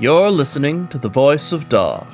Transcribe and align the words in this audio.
You're 0.00 0.30
listening 0.30 0.88
to 0.88 0.98
The 0.98 1.10
Voice 1.10 1.52
of 1.52 1.68
Dog. 1.68 2.10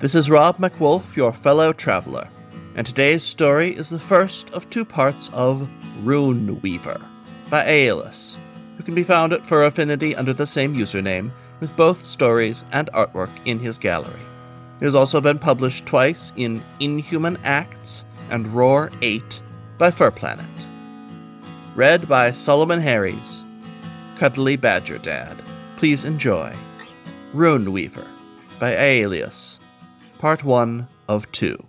This 0.00 0.14
is 0.14 0.28
Rob 0.28 0.58
McWolf, 0.58 1.16
your 1.16 1.32
fellow 1.32 1.72
traveler, 1.72 2.28
and 2.74 2.86
today's 2.86 3.22
story 3.22 3.70
is 3.70 3.88
the 3.88 3.98
first 3.98 4.50
of 4.50 4.68
two 4.68 4.84
parts 4.84 5.30
of 5.32 5.66
Rune 6.04 6.60
Weaver 6.60 7.00
by 7.48 7.64
Aelius, 7.64 8.36
who 8.76 8.82
can 8.82 8.94
be 8.94 9.02
found 9.02 9.32
at 9.32 9.46
Fur 9.46 9.64
Affinity 9.64 10.14
under 10.14 10.34
the 10.34 10.46
same 10.46 10.74
username, 10.74 11.30
with 11.58 11.74
both 11.74 12.04
stories 12.04 12.64
and 12.70 12.90
artwork 12.92 13.30
in 13.46 13.60
his 13.60 13.78
gallery. 13.78 14.20
It 14.78 14.84
has 14.84 14.94
also 14.94 15.22
been 15.22 15.38
published 15.38 15.86
twice 15.86 16.34
in 16.36 16.62
Inhuman 16.80 17.38
Acts 17.44 18.04
and 18.28 18.46
Roar 18.48 18.90
8 19.00 19.40
by 19.78 19.90
FurPlanet. 19.90 20.44
Read 21.74 22.06
by 22.10 22.30
Solomon 22.30 22.82
Harries, 22.82 23.42
Cuddly 24.18 24.56
Badger 24.56 24.98
Dad. 24.98 25.42
Please 25.78 26.04
enjoy 26.04 26.54
Rune 27.34 27.72
Weaver 27.72 28.06
by 28.60 28.74
Aelius, 28.76 29.58
Part 30.18 30.44
1 30.44 30.86
of 31.08 31.30
2. 31.32 31.62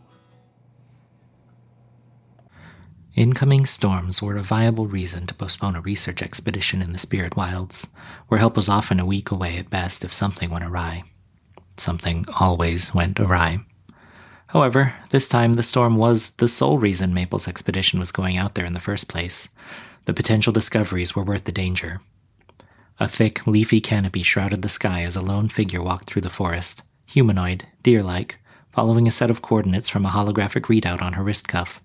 Incoming 3.16 3.66
storms 3.66 4.22
were 4.22 4.38
a 4.38 4.44
viable 4.44 4.86
reason 4.86 5.26
to 5.26 5.34
postpone 5.34 5.76
a 5.76 5.82
research 5.82 6.22
expedition 6.22 6.82
in 6.82 6.94
the 6.94 7.00
spirit 7.00 7.36
wilds, 7.36 7.88
where 8.28 8.40
help 8.40 8.56
was 8.56 8.70
often 8.70 9.00
a 9.00 9.06
week 9.06 9.32
away 9.32 9.58
at 9.58 9.70
best 9.70 10.06
if 10.06 10.14
something 10.14 10.52
went 10.52 10.64
awry. 10.64 11.04
Something 11.76 12.26
always 12.40 12.94
went 12.94 13.20
awry. 13.20 13.60
However, 14.48 14.94
this 15.10 15.28
time 15.28 15.56
the 15.56 15.64
storm 15.64 15.98
was 15.98 16.32
the 16.32 16.48
sole 16.48 16.78
reason 16.78 17.14
Maple's 17.14 17.48
expedition 17.48 18.00
was 18.00 18.12
going 18.12 18.38
out 18.38 18.54
there 18.56 18.66
in 18.66 18.74
the 18.74 18.80
first 18.80 19.10
place. 19.10 19.50
The 20.06 20.14
potential 20.14 20.54
discoveries 20.54 21.16
were 21.16 21.24
worth 21.24 21.46
the 21.46 21.52
danger. 21.52 22.00
A 23.00 23.08
thick, 23.08 23.46
leafy 23.46 23.80
canopy 23.80 24.24
shrouded 24.24 24.64
the 24.64 24.70
sky 24.70 25.04
as 25.04 25.16
a 25.16 25.22
lone 25.22 25.50
figure 25.50 25.84
walked 25.84 26.10
through 26.10 26.24
the 26.24 26.30
forest, 26.30 26.82
humanoid, 27.06 27.66
deer 27.84 28.02
like, 28.02 28.40
following 28.72 29.08
a 29.08 29.12
set 29.12 29.30
of 29.30 29.42
coordinates 29.42 29.88
from 29.88 30.06
a 30.06 30.10
holographic 30.10 30.64
readout 30.64 31.02
on 31.02 31.14
her 31.14 31.24
wrist 31.24 31.48
cuff. 31.48 31.80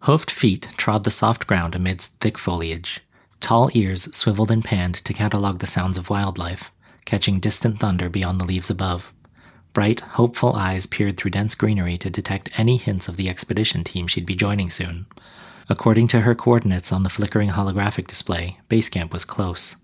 Hoofed 0.00 0.32
feet 0.32 0.68
trod 0.76 1.04
the 1.04 1.10
soft 1.10 1.46
ground 1.46 1.76
amidst 1.76 2.20
thick 2.20 2.38
foliage. 2.38 3.00
Tall 3.38 3.70
ears 3.72 4.14
swiveled 4.14 4.50
and 4.50 4.64
panned 4.64 4.96
to 4.96 5.14
catalog 5.14 5.60
the 5.60 5.66
sounds 5.66 5.96
of 5.96 6.10
wildlife, 6.10 6.72
catching 7.04 7.38
distant 7.38 7.78
thunder 7.78 8.08
beyond 8.08 8.40
the 8.40 8.44
leaves 8.44 8.70
above. 8.70 9.12
Bright, 9.72 10.00
hopeful 10.00 10.54
eyes 10.54 10.86
peered 10.86 11.16
through 11.16 11.30
dense 11.30 11.54
greenery 11.54 11.96
to 11.98 12.10
detect 12.10 12.50
any 12.56 12.78
hints 12.78 13.06
of 13.06 13.16
the 13.16 13.28
expedition 13.28 13.84
team 13.84 14.08
she'd 14.08 14.26
be 14.26 14.34
joining 14.34 14.70
soon. 14.70 15.06
According 15.68 16.08
to 16.08 16.20
her 16.22 16.34
coordinates 16.34 16.92
on 16.92 17.04
the 17.04 17.08
flickering 17.08 17.50
holographic 17.50 18.08
display, 18.08 18.58
base 18.68 18.88
camp 18.88 19.12
was 19.12 19.24
close. 19.24 19.76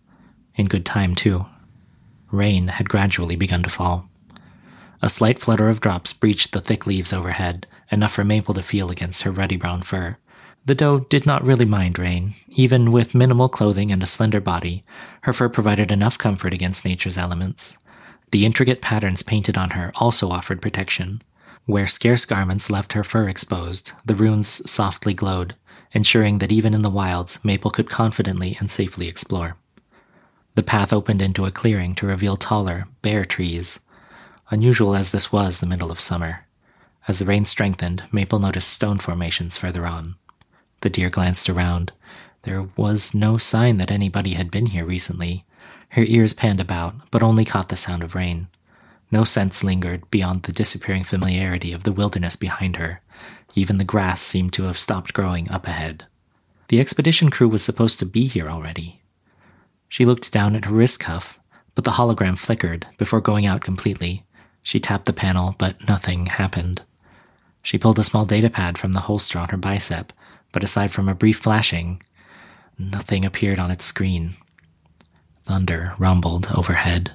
In 0.58 0.66
good 0.66 0.84
time, 0.84 1.14
too. 1.14 1.46
Rain 2.32 2.68
had 2.68 2.88
gradually 2.88 3.36
begun 3.36 3.62
to 3.62 3.70
fall. 3.70 4.10
A 5.00 5.08
slight 5.08 5.38
flutter 5.38 5.68
of 5.68 5.80
drops 5.80 6.12
breached 6.12 6.52
the 6.52 6.60
thick 6.60 6.84
leaves 6.84 7.12
overhead, 7.12 7.68
enough 7.92 8.12
for 8.12 8.24
Maple 8.24 8.54
to 8.54 8.62
feel 8.62 8.90
against 8.90 9.22
her 9.22 9.30
ruddy 9.30 9.56
brown 9.56 9.82
fur. 9.82 10.16
The 10.66 10.74
doe 10.74 10.98
did 10.98 11.24
not 11.24 11.46
really 11.46 11.64
mind 11.64 11.98
rain. 11.98 12.34
Even 12.48 12.90
with 12.90 13.14
minimal 13.14 13.48
clothing 13.48 13.92
and 13.92 14.02
a 14.02 14.06
slender 14.06 14.40
body, 14.40 14.84
her 15.22 15.32
fur 15.32 15.48
provided 15.48 15.92
enough 15.92 16.18
comfort 16.18 16.52
against 16.52 16.84
nature's 16.84 17.16
elements. 17.16 17.78
The 18.32 18.44
intricate 18.44 18.82
patterns 18.82 19.22
painted 19.22 19.56
on 19.56 19.70
her 19.70 19.92
also 19.94 20.30
offered 20.30 20.60
protection. 20.60 21.22
Where 21.66 21.86
scarce 21.86 22.24
garments 22.24 22.68
left 22.68 22.94
her 22.94 23.04
fur 23.04 23.28
exposed, 23.28 23.92
the 24.04 24.16
runes 24.16 24.68
softly 24.68 25.14
glowed, 25.14 25.54
ensuring 25.92 26.38
that 26.38 26.52
even 26.52 26.74
in 26.74 26.82
the 26.82 26.90
wilds, 26.90 27.42
Maple 27.44 27.70
could 27.70 27.88
confidently 27.88 28.56
and 28.58 28.68
safely 28.68 29.06
explore. 29.06 29.56
The 30.58 30.64
path 30.64 30.92
opened 30.92 31.22
into 31.22 31.46
a 31.46 31.52
clearing 31.52 31.94
to 31.94 32.06
reveal 32.08 32.36
taller, 32.36 32.88
bare 33.00 33.24
trees. 33.24 33.78
Unusual 34.50 34.96
as 34.96 35.12
this 35.12 35.30
was 35.30 35.60
the 35.60 35.68
middle 35.68 35.92
of 35.92 36.00
summer. 36.00 36.46
As 37.06 37.20
the 37.20 37.26
rain 37.26 37.44
strengthened, 37.44 38.02
Maple 38.10 38.40
noticed 38.40 38.68
stone 38.68 38.98
formations 38.98 39.56
further 39.56 39.86
on. 39.86 40.16
The 40.80 40.90
deer 40.90 41.10
glanced 41.10 41.48
around. 41.48 41.92
There 42.42 42.70
was 42.76 43.14
no 43.14 43.38
sign 43.38 43.76
that 43.76 43.92
anybody 43.92 44.34
had 44.34 44.50
been 44.50 44.66
here 44.66 44.84
recently. 44.84 45.44
Her 45.90 46.02
ears 46.02 46.32
panned 46.32 46.58
about, 46.58 47.08
but 47.12 47.22
only 47.22 47.44
caught 47.44 47.68
the 47.68 47.76
sound 47.76 48.02
of 48.02 48.16
rain. 48.16 48.48
No 49.12 49.22
sense 49.22 49.62
lingered 49.62 50.10
beyond 50.10 50.42
the 50.42 50.50
disappearing 50.50 51.04
familiarity 51.04 51.72
of 51.72 51.84
the 51.84 51.92
wilderness 51.92 52.34
behind 52.34 52.74
her. 52.78 53.00
Even 53.54 53.78
the 53.78 53.84
grass 53.84 54.20
seemed 54.20 54.52
to 54.54 54.64
have 54.64 54.76
stopped 54.76 55.14
growing 55.14 55.48
up 55.52 55.68
ahead. 55.68 56.06
The 56.66 56.80
expedition 56.80 57.30
crew 57.30 57.46
was 57.48 57.62
supposed 57.62 58.00
to 58.00 58.06
be 58.06 58.26
here 58.26 58.48
already. 58.48 58.97
She 59.88 60.04
looked 60.04 60.32
down 60.32 60.54
at 60.54 60.66
her 60.66 60.74
wrist 60.74 61.00
cuff, 61.00 61.38
but 61.74 61.84
the 61.84 61.92
hologram 61.92 62.36
flickered 62.36 62.86
before 62.98 63.20
going 63.20 63.46
out 63.46 63.62
completely. 63.62 64.24
She 64.62 64.80
tapped 64.80 65.06
the 65.06 65.12
panel, 65.12 65.54
but 65.58 65.88
nothing 65.88 66.26
happened. 66.26 66.82
She 67.62 67.78
pulled 67.78 67.98
a 67.98 68.04
small 68.04 68.26
datapad 68.26 68.78
from 68.78 68.92
the 68.92 69.00
holster 69.00 69.38
on 69.38 69.48
her 69.48 69.56
bicep, 69.56 70.12
but 70.52 70.64
aside 70.64 70.90
from 70.90 71.08
a 71.08 71.14
brief 71.14 71.38
flashing, 71.38 72.02
nothing 72.78 73.24
appeared 73.24 73.58
on 73.58 73.70
its 73.70 73.84
screen. 73.84 74.34
Thunder 75.42 75.94
rumbled 75.98 76.48
overhead. 76.54 77.14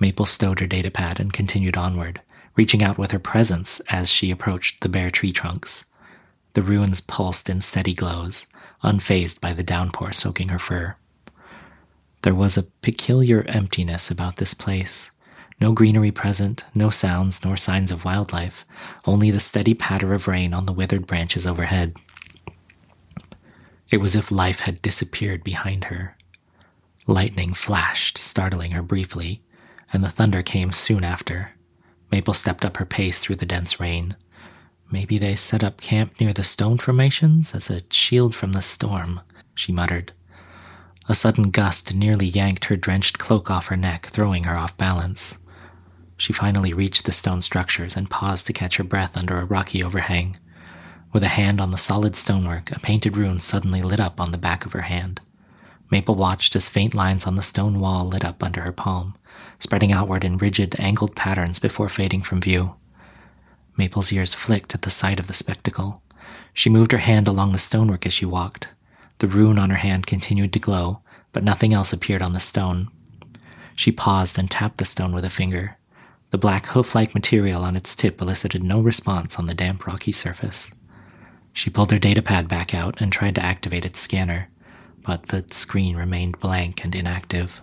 Maple 0.00 0.26
stowed 0.26 0.60
her 0.60 0.66
datapad 0.66 1.18
and 1.18 1.32
continued 1.32 1.76
onward, 1.76 2.20
reaching 2.56 2.82
out 2.82 2.98
with 2.98 3.12
her 3.12 3.18
presence 3.18 3.80
as 3.88 4.10
she 4.10 4.30
approached 4.30 4.80
the 4.80 4.88
bare 4.88 5.10
tree 5.10 5.32
trunks. 5.32 5.84
The 6.54 6.62
ruins 6.62 7.00
pulsed 7.00 7.48
in 7.48 7.60
steady 7.60 7.94
glows, 7.94 8.46
unfazed 8.82 9.40
by 9.40 9.52
the 9.52 9.62
downpour 9.62 10.12
soaking 10.12 10.48
her 10.48 10.58
fur. 10.58 10.96
There 12.22 12.34
was 12.34 12.56
a 12.56 12.64
peculiar 12.82 13.42
emptiness 13.48 14.10
about 14.10 14.36
this 14.36 14.54
place. 14.54 15.10
No 15.60 15.72
greenery 15.72 16.10
present, 16.10 16.64
no 16.74 16.90
sounds 16.90 17.44
nor 17.44 17.56
signs 17.56 17.92
of 17.92 18.04
wildlife, 18.04 18.64
only 19.06 19.30
the 19.30 19.40
steady 19.40 19.74
patter 19.74 20.14
of 20.14 20.28
rain 20.28 20.54
on 20.54 20.66
the 20.66 20.72
withered 20.72 21.06
branches 21.06 21.46
overhead. 21.46 21.96
It 23.90 23.98
was 23.98 24.14
as 24.14 24.24
if 24.24 24.30
life 24.30 24.60
had 24.60 24.82
disappeared 24.82 25.42
behind 25.42 25.84
her. 25.84 26.16
Lightning 27.06 27.54
flashed, 27.54 28.18
startling 28.18 28.72
her 28.72 28.82
briefly, 28.82 29.42
and 29.92 30.04
the 30.04 30.10
thunder 30.10 30.42
came 30.42 30.72
soon 30.72 31.04
after. 31.04 31.52
Maple 32.10 32.34
stepped 32.34 32.64
up 32.64 32.76
her 32.76 32.84
pace 32.84 33.18
through 33.18 33.36
the 33.36 33.46
dense 33.46 33.80
rain. 33.80 34.16
Maybe 34.90 35.18
they 35.18 35.34
set 35.34 35.64
up 35.64 35.80
camp 35.80 36.20
near 36.20 36.32
the 36.32 36.44
stone 36.44 36.78
formations 36.78 37.54
as 37.54 37.70
a 37.70 37.80
shield 37.90 38.34
from 38.34 38.52
the 38.52 38.62
storm, 38.62 39.20
she 39.54 39.72
muttered. 39.72 40.12
A 41.10 41.14
sudden 41.14 41.50
gust 41.50 41.94
nearly 41.94 42.26
yanked 42.26 42.66
her 42.66 42.76
drenched 42.76 43.18
cloak 43.18 43.50
off 43.50 43.68
her 43.68 43.76
neck, 43.76 44.06
throwing 44.06 44.44
her 44.44 44.54
off 44.54 44.76
balance. 44.76 45.38
She 46.18 46.34
finally 46.34 46.74
reached 46.74 47.06
the 47.06 47.12
stone 47.12 47.40
structures 47.40 47.96
and 47.96 48.10
paused 48.10 48.46
to 48.46 48.52
catch 48.52 48.76
her 48.76 48.84
breath 48.84 49.16
under 49.16 49.38
a 49.38 49.46
rocky 49.46 49.82
overhang. 49.82 50.36
With 51.12 51.22
a 51.22 51.28
hand 51.28 51.62
on 51.62 51.70
the 51.70 51.78
solid 51.78 52.14
stonework, 52.14 52.70
a 52.72 52.80
painted 52.80 53.16
rune 53.16 53.38
suddenly 53.38 53.80
lit 53.80 54.00
up 54.00 54.20
on 54.20 54.32
the 54.32 54.38
back 54.38 54.66
of 54.66 54.72
her 54.72 54.82
hand. 54.82 55.22
Maple 55.90 56.14
watched 56.14 56.54
as 56.54 56.68
faint 56.68 56.94
lines 56.94 57.26
on 57.26 57.36
the 57.36 57.42
stone 57.42 57.80
wall 57.80 58.06
lit 58.06 58.24
up 58.24 58.42
under 58.42 58.60
her 58.60 58.72
palm, 58.72 59.14
spreading 59.58 59.92
outward 59.92 60.24
in 60.24 60.36
rigid, 60.36 60.76
angled 60.78 61.16
patterns 61.16 61.58
before 61.58 61.88
fading 61.88 62.20
from 62.20 62.42
view. 62.42 62.74
Maple's 63.78 64.12
ears 64.12 64.34
flicked 64.34 64.74
at 64.74 64.82
the 64.82 64.90
sight 64.90 65.18
of 65.18 65.26
the 65.28 65.32
spectacle. 65.32 66.02
She 66.52 66.68
moved 66.68 66.92
her 66.92 66.98
hand 66.98 67.26
along 67.26 67.52
the 67.52 67.58
stonework 67.58 68.04
as 68.04 68.12
she 68.12 68.26
walked. 68.26 68.68
The 69.18 69.26
rune 69.26 69.58
on 69.58 69.70
her 69.70 69.76
hand 69.76 70.06
continued 70.06 70.52
to 70.52 70.58
glow, 70.58 71.00
but 71.32 71.44
nothing 71.44 71.72
else 71.74 71.92
appeared 71.92 72.22
on 72.22 72.32
the 72.32 72.40
stone. 72.40 72.88
She 73.74 73.92
paused 73.92 74.38
and 74.38 74.50
tapped 74.50 74.78
the 74.78 74.84
stone 74.84 75.12
with 75.12 75.24
a 75.24 75.30
finger. 75.30 75.76
The 76.30 76.38
black 76.38 76.66
hoof 76.66 76.94
like 76.94 77.14
material 77.14 77.64
on 77.64 77.76
its 77.76 77.94
tip 77.94 78.20
elicited 78.20 78.62
no 78.62 78.80
response 78.80 79.38
on 79.38 79.46
the 79.46 79.54
damp, 79.54 79.86
rocky 79.86 80.12
surface. 80.12 80.72
She 81.52 81.70
pulled 81.70 81.90
her 81.90 81.98
datapad 81.98 82.48
back 82.48 82.74
out 82.74 83.00
and 83.00 83.12
tried 83.12 83.34
to 83.36 83.44
activate 83.44 83.84
its 83.84 83.98
scanner, 83.98 84.48
but 85.02 85.28
the 85.28 85.44
screen 85.50 85.96
remained 85.96 86.38
blank 86.38 86.84
and 86.84 86.94
inactive. 86.94 87.62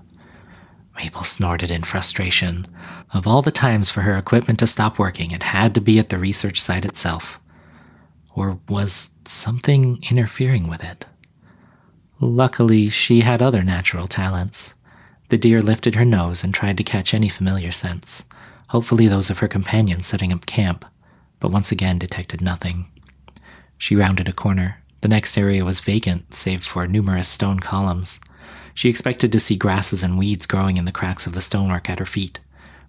Maple 0.97 1.23
snorted 1.23 1.71
in 1.71 1.83
frustration. 1.83 2.65
Of 3.13 3.27
all 3.27 3.41
the 3.41 3.51
times 3.51 3.91
for 3.91 4.01
her 4.01 4.17
equipment 4.17 4.59
to 4.59 4.67
stop 4.67 4.97
working, 4.97 5.31
it 5.31 5.43
had 5.43 5.75
to 5.75 5.81
be 5.81 5.99
at 5.99 6.09
the 6.09 6.17
research 6.17 6.61
site 6.61 6.85
itself. 6.85 7.39
Or 8.33 8.59
was 8.67 9.11
something 9.25 9.99
interfering 10.09 10.67
with 10.67 10.83
it? 10.83 11.05
Luckily, 12.19 12.89
she 12.89 13.21
had 13.21 13.41
other 13.41 13.63
natural 13.63 14.07
talents. 14.07 14.73
The 15.29 15.37
deer 15.37 15.61
lifted 15.61 15.95
her 15.95 16.05
nose 16.05 16.43
and 16.43 16.53
tried 16.53 16.77
to 16.77 16.83
catch 16.83 17.13
any 17.13 17.27
familiar 17.27 17.71
scents, 17.71 18.23
hopefully 18.69 19.07
those 19.07 19.29
of 19.29 19.39
her 19.39 19.47
companions 19.47 20.07
setting 20.07 20.31
up 20.31 20.45
camp, 20.45 20.85
but 21.39 21.51
once 21.51 21.71
again 21.71 21.99
detected 21.99 22.41
nothing. 22.41 22.87
She 23.77 23.95
rounded 23.95 24.29
a 24.29 24.33
corner. 24.33 24.81
The 25.01 25.09
next 25.09 25.37
area 25.37 25.65
was 25.65 25.81
vacant, 25.81 26.33
save 26.33 26.63
for 26.63 26.87
numerous 26.87 27.27
stone 27.27 27.59
columns. 27.59 28.19
She 28.73 28.89
expected 28.89 29.31
to 29.31 29.39
see 29.39 29.55
grasses 29.57 30.03
and 30.03 30.17
weeds 30.17 30.47
growing 30.47 30.77
in 30.77 30.85
the 30.85 30.91
cracks 30.91 31.27
of 31.27 31.33
the 31.33 31.41
stonework 31.41 31.89
at 31.89 31.99
her 31.99 32.05
feet. 32.05 32.39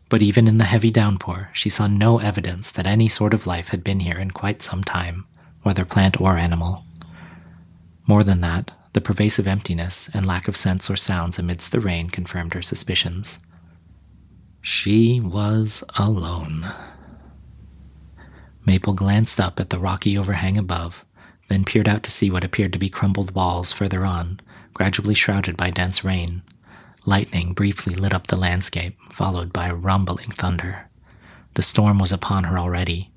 But 0.08 0.22
even 0.22 0.46
in 0.46 0.58
the 0.58 0.64
heavy 0.64 0.90
downpour, 0.90 1.50
she 1.52 1.69
saw 1.69 1.88
no 1.88 2.19
evidence 2.20 2.70
that 2.70 2.87
any 2.87 3.08
sort 3.08 3.34
of 3.34 3.46
life 3.46 3.69
had 3.69 3.82
been 3.82 4.00
here 4.00 4.19
in 4.19 4.31
quite 4.31 4.62
some 4.62 4.84
time, 4.84 5.26
whether 5.62 5.84
plant 5.84 6.20
or 6.20 6.37
animal. 6.37 6.84
More 8.06 8.22
than 8.22 8.40
that, 8.40 8.70
the 8.96 9.00
pervasive 9.02 9.46
emptiness 9.46 10.08
and 10.14 10.25
lack 10.25 10.48
of 10.48 10.56
sense 10.56 10.88
or 10.88 10.96
sounds 10.96 11.38
amidst 11.38 11.70
the 11.70 11.81
rain 11.81 12.08
confirmed 12.08 12.54
her 12.54 12.62
suspicions. 12.62 13.40
She 14.62 15.20
was 15.20 15.84
alone. 15.98 16.72
Maple 18.64 18.94
glanced 18.94 19.38
up 19.38 19.60
at 19.60 19.69
the 19.69 19.78
rocky 19.78 20.16
overhang 20.16 20.56
above, 20.56 21.04
then 21.48 21.62
peered 21.62 21.90
out 21.90 22.04
to 22.04 22.10
see 22.10 22.31
what 22.31 22.43
appeared 22.43 22.72
to 22.72 22.78
be 22.78 22.88
crumbled 22.88 23.34
walls 23.34 23.70
further 23.70 24.06
on, 24.06 24.40
gradually 24.72 25.12
shrouded 25.12 25.58
by 25.58 25.69
dense 25.69 26.02
rain. 26.02 26.40
Lightning 27.04 27.52
briefly 27.52 27.94
lit 27.94 28.14
up 28.14 28.28
the 28.28 28.40
landscape, 28.40 28.96
followed 29.12 29.52
by 29.52 29.70
rumbling 29.70 30.31
thunder. 30.31 30.88
The 31.52 31.60
storm 31.60 31.98
was 31.98 32.12
upon 32.12 32.44
her 32.44 32.58
already. 32.58 33.10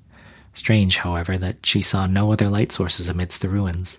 Strange, 0.52 0.98
however, 0.98 1.38
that 1.38 1.64
she 1.64 1.80
saw 1.80 2.06
no 2.06 2.34
other 2.34 2.50
light 2.50 2.70
sources 2.70 3.08
amidst 3.08 3.40
the 3.40 3.48
ruins. 3.48 3.98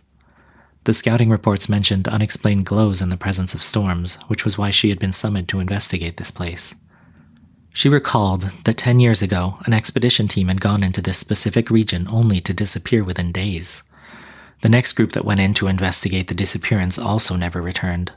The 0.84 0.94
scouting 0.94 1.30
reports 1.30 1.70
mentioned 1.70 2.08
unexplained 2.08 2.66
glows 2.66 3.02
in 3.02 3.10
the 3.10 3.18
presence 3.18 3.54
of 3.54 3.62
storms, 3.62 4.16
which 4.28 4.44
was 4.44 4.58
why 4.58 4.72
she 4.72 4.90
had 4.90 4.98
been 4.98 5.14
summoned 5.14 5.48
to 5.50 5.60
investigate 5.60 6.18
this 6.18 6.32
place. 6.32 6.74
She 7.74 7.88
recalled 7.88 8.52
that 8.66 8.78
10 8.78 9.00
years 9.00 9.22
ago, 9.22 9.60
an 9.66 9.74
expedition 9.74 10.28
team 10.28 10.48
had 10.48 10.60
gone 10.60 10.84
into 10.84 11.02
this 11.02 11.20
specific 11.20 11.70
region 11.70 12.08
only 12.10 12.40
to 12.42 12.54
disappear 12.54 13.04
within 13.04 13.32
days. 13.32 13.84
The 14.62 14.70
next 14.70 14.94
group 14.94 15.12
that 15.14 15.26
went 15.26 15.40
in 15.40 15.54
to 15.56 15.68
investigate 15.68 16.28
the 16.28 16.34
disappearance 16.34 16.98
also 16.98 17.36
never 17.36 17.62
returned. 17.62 18.12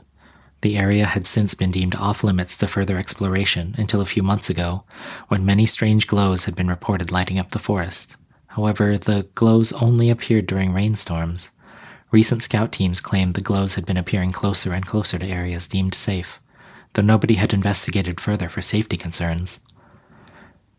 The 0.61 0.77
area 0.77 1.05
had 1.05 1.27
since 1.27 1.53
been 1.53 1.71
deemed 1.71 1.95
off 1.95 2.23
limits 2.23 2.57
to 2.57 2.67
further 2.67 2.97
exploration 2.97 3.75
until 3.77 4.01
a 4.01 4.05
few 4.05 4.23
months 4.23 4.49
ago, 4.49 4.83
when 5.27 5.45
many 5.45 5.67
strange 5.67 6.07
glows 6.07 6.45
had 6.45 6.55
been 6.55 6.67
reported 6.67 7.11
lighting 7.11 7.37
up 7.37 7.51
the 7.51 7.59
forest. 7.59 8.17
However, 8.47 8.97
the 8.97 9.27
glows 9.35 9.71
only 9.73 10.09
appeared 10.09 10.47
during 10.47 10.73
rainstorms. 10.73 11.51
Recent 12.15 12.41
scout 12.41 12.71
teams 12.71 13.01
claimed 13.01 13.33
the 13.33 13.41
glows 13.41 13.75
had 13.75 13.85
been 13.85 13.97
appearing 13.97 14.31
closer 14.31 14.71
and 14.71 14.85
closer 14.85 15.19
to 15.19 15.27
areas 15.27 15.67
deemed 15.67 15.93
safe, 15.93 16.39
though 16.93 17.01
nobody 17.01 17.33
had 17.33 17.53
investigated 17.53 18.21
further 18.21 18.47
for 18.47 18.61
safety 18.61 18.95
concerns. 18.95 19.59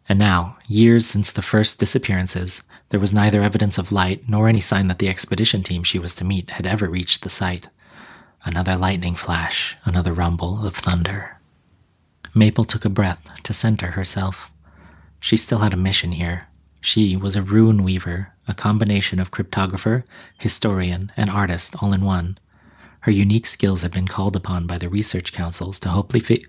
And 0.08 0.18
now, 0.18 0.56
years 0.66 1.06
since 1.06 1.30
the 1.30 1.42
first 1.42 1.78
disappearances, 1.78 2.64
there 2.88 2.98
was 2.98 3.12
neither 3.12 3.42
evidence 3.42 3.76
of 3.76 3.92
light 3.92 4.26
nor 4.26 4.48
any 4.48 4.60
sign 4.60 4.86
that 4.86 4.98
the 4.98 5.10
expedition 5.10 5.62
team 5.62 5.82
she 5.82 5.98
was 5.98 6.14
to 6.14 6.24
meet 6.24 6.48
had 6.48 6.66
ever 6.66 6.88
reached 6.88 7.22
the 7.22 7.28
site. 7.28 7.68
Another 8.46 8.74
lightning 8.74 9.14
flash, 9.14 9.76
another 9.84 10.14
rumble 10.14 10.66
of 10.66 10.74
thunder. 10.74 11.38
Maple 12.34 12.64
took 12.64 12.86
a 12.86 12.88
breath 12.88 13.30
to 13.42 13.52
center 13.52 13.88
herself. 13.88 14.50
She 15.20 15.36
still 15.36 15.58
had 15.58 15.74
a 15.74 15.76
mission 15.76 16.12
here. 16.12 16.48
She 16.86 17.16
was 17.16 17.34
a 17.34 17.42
rune 17.42 17.82
weaver, 17.82 18.32
a 18.46 18.54
combination 18.54 19.18
of 19.18 19.32
cryptographer, 19.32 20.04
historian, 20.38 21.10
and 21.16 21.28
artist 21.28 21.74
all 21.82 21.92
in 21.92 22.04
one. 22.04 22.38
Her 23.00 23.10
unique 23.10 23.46
skills 23.46 23.82
had 23.82 23.90
been 23.90 24.06
called 24.06 24.36
upon 24.36 24.68
by 24.68 24.78
the 24.78 24.88
research 24.88 25.32
councils 25.32 25.80
to 25.80 25.88
hopefully 25.88 26.20
fi- 26.20 26.44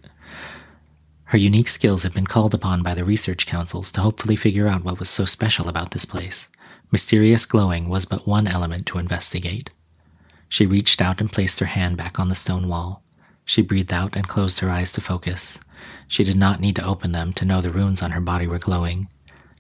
her 1.24 1.40
unique 1.40 1.68
skills 1.68 2.04
had 2.04 2.14
been 2.14 2.28
called 2.28 2.54
upon 2.54 2.84
by 2.84 2.94
the 2.94 3.04
research 3.04 3.48
councils 3.48 3.92
to 3.94 4.02
hopefully 4.02 4.36
figure 4.36 4.68
out 4.68 4.84
what 4.84 5.00
was 5.00 5.10
so 5.10 5.26
special 5.26 5.68
about 5.68 5.90
this 5.90 6.06
place. 6.06 6.50
Mysterious 6.92 7.48
glowing 7.48 7.90
was 7.90 8.06
but 8.06 8.28
one 8.28 8.46
element 8.46 8.86
to 8.86 9.00
investigate. 9.00 9.72
She 10.50 10.68
reached 10.68 11.02
out 11.02 11.20
and 11.20 11.34
placed 11.34 11.60
her 11.62 11.66
hand 11.66 11.98
back 11.98 12.20
on 12.20 12.28
the 12.28 12.36
stone 12.36 12.68
wall. 12.68 13.02
She 13.44 13.64
breathed 13.64 13.92
out 13.92 14.16
and 14.16 14.28
closed 14.28 14.60
her 14.60 14.70
eyes 14.70 14.92
to 14.92 15.02
focus. 15.02 15.60
She 16.08 16.24
did 16.24 16.38
not 16.38 16.60
need 16.60 16.76
to 16.76 16.86
open 16.86 17.12
them 17.12 17.34
to 17.34 17.46
know 17.46 17.60
the 17.60 17.72
runes 17.72 18.04
on 18.04 18.12
her 18.12 18.22
body 18.22 18.46
were 18.46 18.60
glowing. 18.60 19.08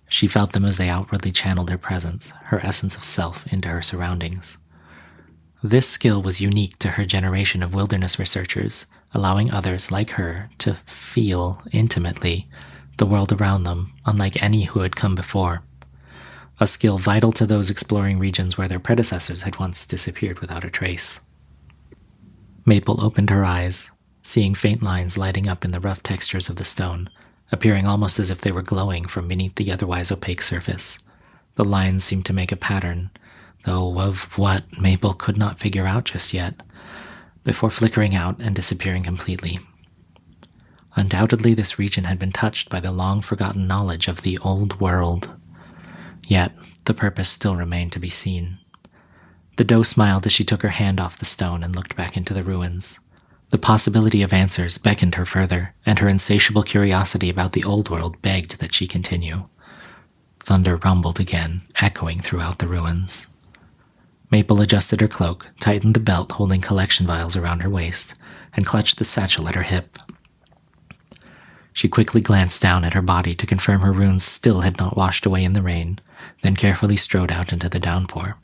She 0.10 0.28
felt 0.28 0.54
them 0.54 0.66
as 0.66 0.78
they 0.78 0.90
outwardly 0.90 1.32
channeled 1.32 1.70
her 1.70 1.78
presence, 1.78 2.32
her 2.46 2.60
essence 2.66 2.96
of 2.96 3.04
self, 3.04 3.46
into 3.52 3.68
her 3.68 3.82
surroundings. 3.82 4.58
This 5.64 5.88
skill 5.90 6.22
was 6.22 6.40
unique 6.40 6.80
to 6.80 6.92
her 6.92 7.06
generation 7.06 7.62
of 7.64 7.74
wilderness 7.74 8.20
researchers, 8.20 8.86
allowing 9.14 9.52
others 9.52 9.92
like 9.92 10.12
her 10.12 10.50
to 10.60 10.76
feel 10.86 11.62
intimately 11.72 12.48
the 12.98 13.06
world 13.06 13.32
around 13.32 13.64
them, 13.64 13.94
unlike 14.06 14.42
any 14.42 14.64
who 14.64 14.80
had 14.82 14.96
come 14.96 15.16
before. 15.16 15.62
A 16.60 16.68
skill 16.68 16.98
vital 16.98 17.32
to 17.34 17.46
those 17.46 17.70
exploring 17.70 18.18
regions 18.18 18.58
where 18.58 18.68
their 18.68 18.80
predecessors 18.80 19.44
had 19.44 19.60
once 19.60 19.86
disappeared 19.86 20.40
without 20.40 20.64
a 20.64 20.70
trace. 20.70 21.20
Maple 22.66 23.04
opened 23.04 23.30
her 23.30 23.46
eyes, 23.46 23.92
seeing 24.24 24.56
faint 24.56 24.82
lines 24.82 25.18
lighting 25.18 25.48
up 25.48 25.64
in 25.64 25.72
the 25.72 25.80
rough 25.80 26.02
textures 26.02 26.50
of 26.50 26.56
the 26.56 26.66
stone, 26.66 27.10
appearing 27.52 27.88
almost 27.88 28.20
as 28.20 28.30
if 28.30 28.42
they 28.42 28.52
were 28.52 28.62
glowing 28.62 29.06
from 29.06 29.28
beneath 29.28 29.56
the 29.56 29.72
otherwise 29.72 30.12
opaque 30.12 30.42
surface. 30.42 31.00
The 31.56 31.64
lines 31.64 32.04
seemed 32.04 32.26
to 32.26 32.34
make 32.34 32.52
a 32.52 32.58
pattern, 32.58 33.10
though 33.64 34.00
of 34.00 34.38
what 34.38 34.80
Maple 34.80 35.14
could 35.14 35.38
not 35.38 35.60
figure 35.60 35.88
out 35.88 36.06
just 36.06 36.34
yet, 36.34 36.62
before 37.44 37.70
flickering 37.70 38.14
out 38.14 38.40
and 38.40 38.56
disappearing 38.56 39.04
completely. 39.04 39.60
Undoubtedly, 40.96 41.54
this 41.54 41.78
region 41.78 42.06
had 42.06 42.18
been 42.20 42.32
touched 42.32 42.70
by 42.70 42.80
the 42.80 42.92
long 42.92 43.22
forgotten 43.22 43.68
knowledge 43.68 44.08
of 44.08 44.22
the 44.22 44.38
old 44.40 44.80
world. 44.80 45.36
Yet, 46.28 46.54
the 46.86 46.94
purpose 46.94 47.30
still 47.30 47.56
remained 47.56 47.92
to 47.94 48.00
be 48.00 48.10
seen. 48.10 48.58
The 49.58 49.64
doe 49.64 49.84
smiled 49.84 50.26
as 50.26 50.34
she 50.34 50.44
took 50.44 50.62
her 50.62 50.70
hand 50.70 51.00
off 51.00 51.20
the 51.20 51.26
stone 51.26 51.64
and 51.64 51.76
looked 51.76 51.96
back 51.96 52.18
into 52.18 52.34
the 52.34 52.44
ruins. 52.44 53.00
The 53.50 53.58
possibility 53.58 54.22
of 54.22 54.34
answers 54.34 54.78
beckoned 54.78 55.16
her 55.16 55.26
further, 55.26 55.74
and 55.86 56.00
her 56.00 56.10
insatiable 56.10 56.64
curiosity 56.64 57.30
about 57.30 57.54
the 57.54 57.64
old 57.64 57.90
world 57.90 58.22
begged 58.22 58.60
that 58.60 58.74
she 58.74 58.88
continue. 58.88 59.48
Thunder 60.40 60.76
rumbled 60.76 61.20
again, 61.20 61.62
echoing 61.80 62.20
throughout 62.20 62.60
the 62.60 62.68
ruins. 62.68 63.28
Maple 64.30 64.60
adjusted 64.60 65.00
her 65.00 65.08
cloak, 65.08 65.48
tightened 65.62 65.94
the 65.94 66.02
belt 66.02 66.34
holding 66.34 66.60
collection 66.60 67.08
vials 67.08 67.38
around 67.38 67.62
her 67.62 67.70
waist, 67.70 68.16
and 68.54 68.66
clutched 68.66 68.98
the 68.98 69.06
satchel 69.06 69.48
at 69.48 69.56
her 69.56 69.64
hip. 69.64 69.98
She 71.72 71.88
quickly 71.88 72.20
glanced 72.20 72.62
down 72.62 72.84
at 72.84 72.96
her 72.96 73.02
body 73.02 73.34
to 73.36 73.46
confirm 73.46 73.82
her 73.82 73.94
runes 73.94 74.24
still 74.24 74.62
had 74.62 74.78
not 74.78 74.98
washed 74.98 75.26
away 75.26 75.46
in 75.46 75.54
the 75.54 75.62
rain, 75.62 76.00
then 76.42 76.56
carefully 76.56 76.98
strode 76.98 77.32
out 77.32 77.54
into 77.54 77.70
the 77.70 77.80
downpour. 77.80 78.36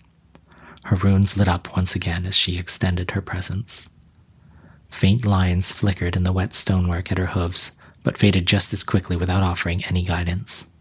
Her 0.85 0.95
runes 0.95 1.35
lit 1.35 1.47
up 1.49 1.75
once 1.75 1.95
again 1.95 2.25
as 2.25 2.35
she 2.37 2.57
extended 2.57 3.11
her 3.11 3.21
presence. 3.21 3.89
Faint 4.93 5.25
lines 5.25 5.71
flickered 5.71 6.15
in 6.15 6.23
the 6.23 6.31
wet 6.31 6.53
stonework 6.53 7.11
at 7.11 7.17
her 7.17 7.25
hooves, 7.25 7.71
but 8.03 8.15
faded 8.15 8.45
just 8.45 8.71
as 8.73 8.83
quickly 8.83 9.15
without 9.15 9.41
offering 9.41 9.83
any 9.85 10.03
guidance. 10.03 10.71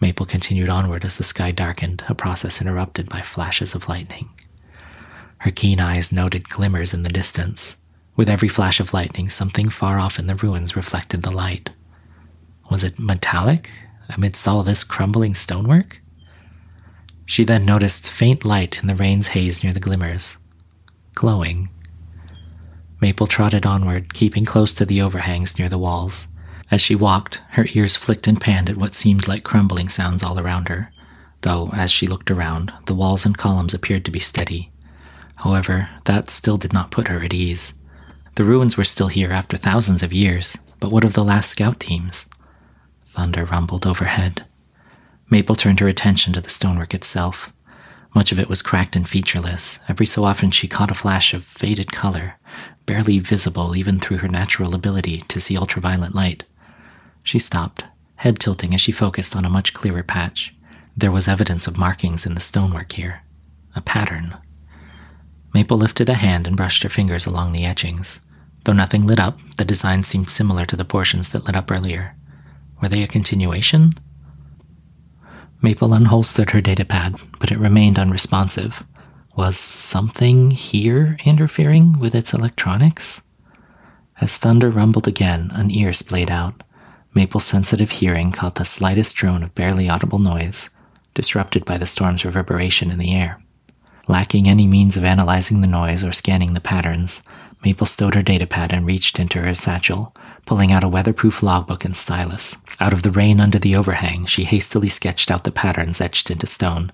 Maple 0.00 0.24
continued 0.24 0.70
onward 0.70 1.04
as 1.04 1.18
the 1.18 1.22
sky 1.22 1.50
darkened, 1.50 2.02
a 2.08 2.14
process 2.14 2.60
interrupted 2.60 3.10
by 3.10 3.20
flashes 3.20 3.74
of 3.74 3.86
lightning. 3.86 4.30
Her 5.38 5.50
keen 5.50 5.78
eyes 5.78 6.10
noted 6.10 6.48
glimmers 6.48 6.94
in 6.94 7.02
the 7.02 7.10
distance. 7.10 7.76
With 8.16 8.30
every 8.30 8.48
flash 8.48 8.80
of 8.80 8.94
lightning, 8.94 9.28
something 9.28 9.68
far 9.68 10.00
off 10.00 10.18
in 10.18 10.26
the 10.26 10.34
ruins 10.34 10.74
reflected 10.74 11.22
the 11.22 11.30
light. 11.30 11.70
Was 12.70 12.82
it 12.82 12.98
metallic 12.98 13.70
amidst 14.08 14.48
all 14.48 14.62
this 14.62 14.84
crumbling 14.84 15.34
stonework? 15.34 16.00
She 17.26 17.44
then 17.44 17.66
noticed 17.66 18.10
faint 18.10 18.44
light 18.44 18.80
in 18.80 18.88
the 18.88 18.96
rain's 18.96 19.28
haze 19.28 19.62
near 19.62 19.74
the 19.74 19.80
glimmers, 19.80 20.38
glowing. 21.14 21.68
Maple 23.02 23.26
trotted 23.26 23.66
onward, 23.66 24.14
keeping 24.14 24.44
close 24.44 24.72
to 24.74 24.86
the 24.86 25.02
overhangs 25.02 25.58
near 25.58 25.68
the 25.68 25.76
walls. 25.76 26.28
As 26.70 26.80
she 26.80 26.94
walked, 26.94 27.42
her 27.50 27.66
ears 27.74 27.96
flicked 27.96 28.28
and 28.28 28.40
panned 28.40 28.70
at 28.70 28.76
what 28.76 28.94
seemed 28.94 29.26
like 29.26 29.42
crumbling 29.42 29.88
sounds 29.88 30.22
all 30.22 30.38
around 30.38 30.68
her, 30.68 30.92
though 31.40 31.70
as 31.74 31.90
she 31.90 32.06
looked 32.06 32.30
around, 32.30 32.72
the 32.86 32.94
walls 32.94 33.26
and 33.26 33.36
columns 33.36 33.74
appeared 33.74 34.04
to 34.04 34.12
be 34.12 34.20
steady. 34.20 34.70
However, 35.34 35.90
that 36.04 36.28
still 36.28 36.56
did 36.56 36.72
not 36.72 36.92
put 36.92 37.08
her 37.08 37.24
at 37.24 37.34
ease. 37.34 37.74
The 38.36 38.44
ruins 38.44 38.76
were 38.76 38.84
still 38.84 39.08
here 39.08 39.32
after 39.32 39.56
thousands 39.56 40.04
of 40.04 40.12
years, 40.12 40.56
but 40.78 40.92
what 40.92 41.04
of 41.04 41.14
the 41.14 41.24
last 41.24 41.50
scout 41.50 41.80
teams? 41.80 42.26
Thunder 43.06 43.44
rumbled 43.44 43.84
overhead. 43.84 44.46
Maple 45.28 45.56
turned 45.56 45.80
her 45.80 45.88
attention 45.88 46.32
to 46.34 46.40
the 46.40 46.48
stonework 46.48 46.94
itself. 46.94 47.52
Much 48.14 48.30
of 48.30 48.38
it 48.38 48.48
was 48.48 48.62
cracked 48.62 48.94
and 48.94 49.08
featureless. 49.08 49.80
Every 49.88 50.06
so 50.06 50.24
often 50.24 50.50
she 50.50 50.68
caught 50.68 50.90
a 50.90 50.94
flash 50.94 51.34
of 51.34 51.44
faded 51.44 51.90
color, 51.90 52.34
barely 52.86 53.18
visible 53.18 53.76
even 53.76 53.98
through 54.00 54.18
her 54.18 54.28
natural 54.28 54.74
ability 54.74 55.18
to 55.18 55.40
see 55.40 55.56
ultraviolet 55.56 56.14
light. 56.14 56.44
She 57.24 57.38
stopped, 57.38 57.84
head 58.16 58.38
tilting 58.38 58.74
as 58.74 58.80
she 58.80 58.92
focused 58.92 59.36
on 59.36 59.44
a 59.44 59.50
much 59.50 59.74
clearer 59.74 60.02
patch. 60.02 60.54
There 60.96 61.12
was 61.12 61.28
evidence 61.28 61.66
of 61.66 61.78
markings 61.78 62.26
in 62.26 62.34
the 62.34 62.40
stonework 62.40 62.92
here, 62.92 63.22
a 63.74 63.80
pattern. 63.80 64.36
Maple 65.54 65.76
lifted 65.76 66.08
a 66.08 66.14
hand 66.14 66.46
and 66.46 66.56
brushed 66.56 66.82
her 66.82 66.88
fingers 66.88 67.26
along 67.26 67.52
the 67.52 67.64
etchings. 67.64 68.20
Though 68.64 68.72
nothing 68.72 69.06
lit 69.06 69.20
up, 69.20 69.38
the 69.56 69.64
design 69.64 70.02
seemed 70.02 70.28
similar 70.28 70.64
to 70.66 70.76
the 70.76 70.84
portions 70.84 71.30
that 71.30 71.44
lit 71.44 71.56
up 71.56 71.70
earlier. 71.70 72.14
Were 72.80 72.88
they 72.88 73.02
a 73.02 73.08
continuation? 73.08 73.94
Maple 75.60 75.90
unholstered 75.90 76.50
her 76.50 76.60
datapad, 76.60 77.20
but 77.38 77.52
it 77.52 77.58
remained 77.58 77.98
unresponsive. 77.98 78.84
Was 79.34 79.56
something 79.56 80.50
here 80.50 81.16
interfering 81.24 81.98
with 81.98 82.14
its 82.14 82.34
electronics? 82.34 83.22
As 84.20 84.36
thunder 84.36 84.68
rumbled 84.68 85.08
again, 85.08 85.50
an 85.54 85.70
ear 85.70 85.94
splayed 85.94 86.30
out. 86.30 86.62
Maple's 87.14 87.46
sensitive 87.46 87.92
hearing 87.92 88.30
caught 88.30 88.56
the 88.56 88.66
slightest 88.66 89.16
drone 89.16 89.42
of 89.42 89.54
barely 89.54 89.88
audible 89.88 90.18
noise, 90.18 90.68
disrupted 91.14 91.64
by 91.64 91.78
the 91.78 91.86
storm's 91.86 92.26
reverberation 92.26 92.90
in 92.90 92.98
the 92.98 93.14
air. 93.14 93.42
Lacking 94.06 94.48
any 94.48 94.66
means 94.66 94.98
of 94.98 95.04
analyzing 95.04 95.62
the 95.62 95.68
noise 95.68 96.04
or 96.04 96.12
scanning 96.12 96.52
the 96.52 96.60
patterns, 96.60 97.22
Maple 97.64 97.86
stowed 97.86 98.14
her 98.14 98.22
datapad 98.22 98.72
and 98.72 98.84
reached 98.84 99.18
into 99.18 99.40
her 99.40 99.54
satchel, 99.54 100.14
pulling 100.44 100.72
out 100.72 100.84
a 100.84 100.88
weatherproof 100.88 101.42
logbook 101.42 101.86
and 101.86 101.96
stylus. 101.96 102.56
Out 102.80 102.92
of 102.92 103.02
the 103.02 103.10
rain 103.10 103.40
under 103.40 103.58
the 103.58 103.76
overhang, 103.76 104.26
she 104.26 104.44
hastily 104.44 104.88
sketched 104.88 105.30
out 105.30 105.44
the 105.44 105.52
patterns 105.52 106.02
etched 106.02 106.30
into 106.30 106.46
stone, 106.46 106.92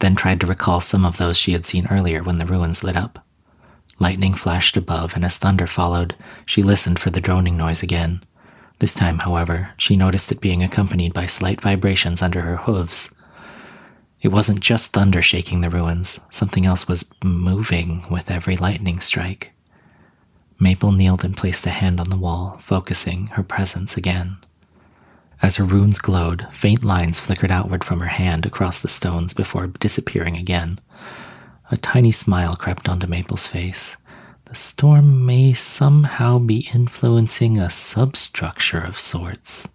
then 0.00 0.14
tried 0.14 0.40
to 0.40 0.46
recall 0.46 0.80
some 0.80 1.04
of 1.04 1.16
those 1.16 1.36
she 1.36 1.52
had 1.52 1.66
seen 1.66 1.86
earlier 1.88 2.22
when 2.22 2.38
the 2.38 2.46
ruins 2.46 2.84
lit 2.84 2.96
up. 2.96 3.24
Lightning 3.98 4.34
flashed 4.34 4.76
above, 4.76 5.14
and 5.14 5.24
as 5.24 5.38
thunder 5.38 5.66
followed, 5.66 6.14
she 6.44 6.62
listened 6.62 6.98
for 6.98 7.10
the 7.10 7.20
droning 7.20 7.56
noise 7.56 7.82
again. 7.82 8.22
This 8.78 8.92
time, 8.92 9.20
however, 9.20 9.70
she 9.78 9.96
noticed 9.96 10.30
it 10.30 10.40
being 10.40 10.62
accompanied 10.62 11.14
by 11.14 11.24
slight 11.24 11.62
vibrations 11.62 12.20
under 12.20 12.42
her 12.42 12.58
hooves. 12.58 13.14
It 14.20 14.28
wasn't 14.28 14.60
just 14.60 14.92
thunder 14.92 15.22
shaking 15.22 15.62
the 15.62 15.70
ruins, 15.70 16.20
something 16.30 16.66
else 16.66 16.86
was 16.86 17.10
moving 17.24 18.04
with 18.10 18.30
every 18.30 18.56
lightning 18.56 19.00
strike. 19.00 19.52
Maple 20.58 20.92
kneeled 20.92 21.24
and 21.24 21.36
placed 21.36 21.66
a 21.66 21.70
hand 21.70 22.00
on 22.00 22.10
the 22.10 22.16
wall, 22.16 22.58
focusing 22.60 23.28
her 23.28 23.42
presence 23.42 23.96
again. 23.96 24.38
As 25.42 25.56
her 25.56 25.64
runes 25.64 25.98
glowed, 25.98 26.46
faint 26.50 26.82
lines 26.82 27.20
flickered 27.20 27.50
outward 27.50 27.84
from 27.84 28.00
her 28.00 28.06
hand 28.06 28.46
across 28.46 28.80
the 28.80 28.88
stones 28.88 29.34
before 29.34 29.66
disappearing 29.66 30.36
again. 30.36 30.78
A 31.70 31.76
tiny 31.76 32.12
smile 32.12 32.56
crept 32.56 32.88
onto 32.88 33.06
Maple's 33.06 33.46
face. 33.46 33.96
The 34.46 34.54
storm 34.54 35.26
may 35.26 35.52
somehow 35.52 36.38
be 36.38 36.68
influencing 36.72 37.58
a 37.58 37.68
substructure 37.68 38.80
of 38.80 38.98
sorts. 38.98 39.68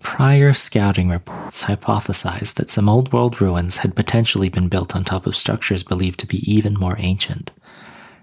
Prior 0.00 0.52
scouting 0.52 1.08
reports 1.08 1.64
hypothesized 1.64 2.54
that 2.54 2.70
some 2.70 2.88
old 2.88 3.12
world 3.12 3.40
ruins 3.40 3.78
had 3.78 3.96
potentially 3.96 4.48
been 4.48 4.68
built 4.68 4.94
on 4.94 5.04
top 5.04 5.26
of 5.26 5.36
structures 5.36 5.82
believed 5.82 6.20
to 6.20 6.26
be 6.26 6.50
even 6.50 6.74
more 6.74 6.96
ancient. 6.98 7.52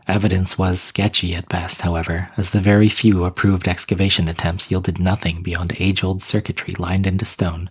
Evidence 0.08 0.58
was 0.58 0.82
sketchy 0.82 1.34
at 1.34 1.48
best, 1.48 1.82
however, 1.82 2.28
as 2.36 2.52
the 2.52 2.60
very 2.60 2.90
few 2.90 3.24
approved 3.24 3.68
excavation 3.68 4.28
attempts 4.28 4.70
yielded 4.70 5.00
nothing 5.00 5.42
beyond 5.42 5.76
age 5.80 6.04
old 6.04 6.22
circuitry 6.22 6.76
lined 6.76 7.08
into 7.08 7.24
stone 7.24 7.70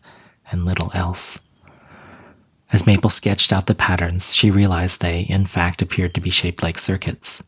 and 0.50 0.64
little 0.64 0.90
else. 0.94 1.40
As 2.72 2.86
Maple 2.86 3.10
sketched 3.10 3.52
out 3.52 3.66
the 3.66 3.74
patterns, 3.74 4.34
she 4.34 4.50
realized 4.50 5.02
they, 5.02 5.20
in 5.20 5.44
fact, 5.44 5.82
appeared 5.82 6.14
to 6.14 6.22
be 6.22 6.30
shaped 6.30 6.62
like 6.62 6.78
circuits. 6.78 7.44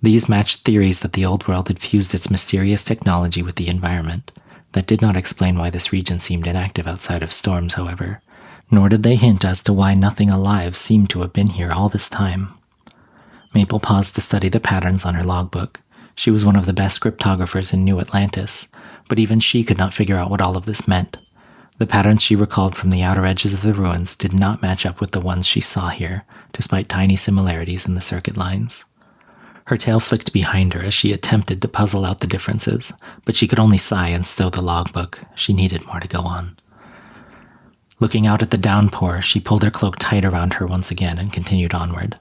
These 0.00 0.28
matched 0.28 0.60
theories 0.60 1.00
that 1.00 1.14
the 1.14 1.24
old 1.24 1.48
world 1.48 1.66
had 1.66 1.80
fused 1.80 2.14
its 2.14 2.30
mysterious 2.30 2.84
technology 2.84 3.42
with 3.42 3.56
the 3.56 3.68
environment. 3.68 4.30
That 4.72 4.86
did 4.86 5.02
not 5.02 5.16
explain 5.16 5.58
why 5.58 5.70
this 5.70 5.92
region 5.92 6.20
seemed 6.20 6.46
inactive 6.46 6.86
outside 6.86 7.22
of 7.24 7.32
storms, 7.32 7.74
however, 7.74 8.20
nor 8.70 8.88
did 8.88 9.02
they 9.02 9.16
hint 9.16 9.44
as 9.44 9.62
to 9.64 9.72
why 9.72 9.94
nothing 9.94 10.30
alive 10.30 10.76
seemed 10.76 11.10
to 11.10 11.22
have 11.22 11.32
been 11.32 11.48
here 11.48 11.72
all 11.72 11.88
this 11.88 12.08
time. 12.08 12.54
Maple 13.54 13.80
paused 13.80 14.16
to 14.16 14.20
study 14.20 14.48
the 14.48 14.60
patterns 14.60 15.06
on 15.06 15.14
her 15.14 15.22
logbook. 15.22 15.80
She 16.16 16.30
was 16.30 16.44
one 16.44 16.56
of 16.56 16.66
the 16.66 16.72
best 16.72 17.00
cryptographers 17.00 17.72
in 17.72 17.84
New 17.84 18.00
Atlantis, 18.00 18.68
but 19.08 19.18
even 19.18 19.40
she 19.40 19.64
could 19.64 19.78
not 19.78 19.94
figure 19.94 20.16
out 20.16 20.30
what 20.30 20.40
all 20.40 20.56
of 20.56 20.66
this 20.66 20.88
meant. 20.88 21.18
The 21.78 21.86
patterns 21.86 22.22
she 22.22 22.36
recalled 22.36 22.76
from 22.76 22.90
the 22.90 23.02
outer 23.02 23.26
edges 23.26 23.52
of 23.52 23.62
the 23.62 23.72
ruins 23.72 24.14
did 24.14 24.32
not 24.32 24.62
match 24.62 24.86
up 24.86 25.00
with 25.00 25.10
the 25.10 25.20
ones 25.20 25.46
she 25.46 25.60
saw 25.60 25.88
here, 25.88 26.24
despite 26.52 26.88
tiny 26.88 27.16
similarities 27.16 27.86
in 27.86 27.94
the 27.94 28.00
circuit 28.00 28.36
lines. 28.36 28.84
Her 29.66 29.76
tail 29.76 29.98
flicked 29.98 30.32
behind 30.32 30.74
her 30.74 30.82
as 30.82 30.94
she 30.94 31.12
attempted 31.12 31.62
to 31.62 31.68
puzzle 31.68 32.04
out 32.04 32.20
the 32.20 32.26
differences, 32.26 32.92
but 33.24 33.34
she 33.34 33.48
could 33.48 33.58
only 33.58 33.78
sigh 33.78 34.08
and 34.08 34.26
stow 34.26 34.50
the 34.50 34.60
logbook. 34.60 35.20
She 35.34 35.52
needed 35.52 35.86
more 35.86 36.00
to 36.00 36.08
go 36.08 36.20
on. 36.20 36.56
Looking 37.98 38.26
out 38.26 38.42
at 38.42 38.50
the 38.50 38.58
downpour, 38.58 39.22
she 39.22 39.40
pulled 39.40 39.62
her 39.62 39.70
cloak 39.70 39.96
tight 39.98 40.24
around 40.24 40.54
her 40.54 40.66
once 40.66 40.90
again 40.90 41.18
and 41.18 41.32
continued 41.32 41.74
onward. 41.74 42.18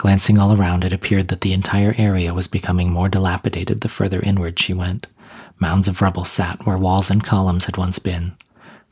Glancing 0.00 0.38
all 0.38 0.58
around, 0.58 0.82
it 0.82 0.94
appeared 0.94 1.28
that 1.28 1.42
the 1.42 1.52
entire 1.52 1.94
area 1.98 2.32
was 2.32 2.48
becoming 2.48 2.90
more 2.90 3.10
dilapidated 3.10 3.82
the 3.82 3.88
further 3.88 4.22
inward 4.22 4.58
she 4.58 4.72
went. 4.72 5.08
Mounds 5.58 5.88
of 5.88 6.00
rubble 6.00 6.24
sat 6.24 6.64
where 6.64 6.78
walls 6.78 7.10
and 7.10 7.22
columns 7.22 7.66
had 7.66 7.76
once 7.76 7.98
been. 7.98 8.34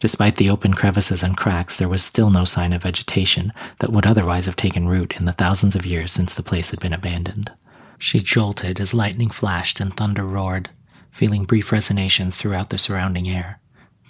Despite 0.00 0.36
the 0.36 0.50
open 0.50 0.74
crevices 0.74 1.22
and 1.22 1.34
cracks, 1.34 1.78
there 1.78 1.88
was 1.88 2.02
still 2.02 2.28
no 2.28 2.44
sign 2.44 2.74
of 2.74 2.82
vegetation 2.82 3.54
that 3.78 3.90
would 3.90 4.06
otherwise 4.06 4.44
have 4.44 4.56
taken 4.56 4.86
root 4.86 5.16
in 5.16 5.24
the 5.24 5.32
thousands 5.32 5.74
of 5.74 5.86
years 5.86 6.12
since 6.12 6.34
the 6.34 6.42
place 6.42 6.72
had 6.72 6.80
been 6.80 6.92
abandoned. 6.92 7.52
She 7.96 8.20
jolted 8.20 8.78
as 8.78 8.92
lightning 8.92 9.30
flashed 9.30 9.80
and 9.80 9.96
thunder 9.96 10.26
roared, 10.26 10.68
feeling 11.10 11.46
brief 11.46 11.72
resonations 11.72 12.36
throughout 12.36 12.68
the 12.68 12.76
surrounding 12.76 13.30
air. 13.30 13.60